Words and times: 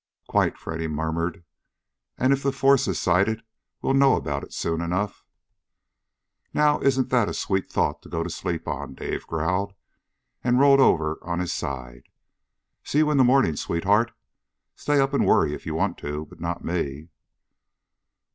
"Quite," 0.27 0.57
Freddy 0.57 0.87
murmured. 0.87 1.43
"And 2.17 2.33
if 2.33 2.41
the 2.41 2.51
force 2.51 2.87
is 2.87 2.97
sighted 2.99 3.43
we'll 3.83 3.93
know 3.93 4.15
about 4.15 4.43
it 4.43 4.51
soon 4.51 4.81
enough." 4.81 5.23
"Now, 6.55 6.79
isn't 6.79 7.09
that 7.11 7.29
a 7.29 7.35
sweet 7.35 7.71
thought 7.71 8.01
to 8.01 8.09
go 8.09 8.23
to 8.23 8.29
sleep 8.31 8.67
on?" 8.67 8.95
Dave 8.95 9.27
growled, 9.27 9.75
and 10.43 10.59
rolled 10.59 10.79
over 10.79 11.19
on 11.21 11.37
his 11.37 11.53
side. 11.53 12.09
"See 12.83 12.97
you 12.97 13.11
in 13.11 13.17
the 13.17 13.23
morning, 13.23 13.55
sweetheart. 13.55 14.11
Stay 14.75 14.99
up 14.99 15.13
and 15.13 15.23
worry 15.23 15.53
if 15.53 15.67
you 15.67 15.75
want 15.75 15.99
to. 15.99 16.25
But 16.25 16.39
not 16.39 16.65
me!" 16.65 17.09